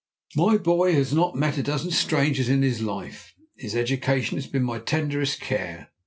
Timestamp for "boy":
0.57-0.93